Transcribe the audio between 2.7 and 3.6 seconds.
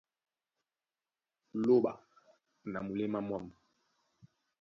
na muléma mwâm.